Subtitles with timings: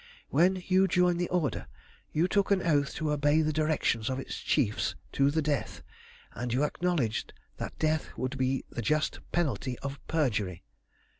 [0.29, 1.67] When you joined the Order,
[2.11, 5.83] you took an oath to obey the directions of its chiefs to the death,
[6.33, 10.63] and you acknowledged that death would be the just penalty of perjury.